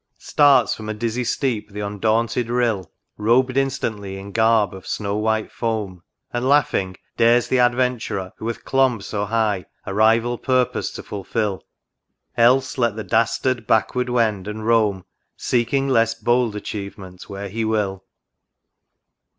[0.17, 5.51] Starts from a dizzy steep the undaunted Rill Rob'd instantly in garb of snow white
[5.51, 6.01] foam;
[6.33, 11.61] And laughing dares the Adventurer, who hath clomb So high, a rival purpose to fulfil;
[12.35, 15.05] Else let the Dastard backward wend, and roam,
[15.37, 18.03] Seeking less bold achievement, where he will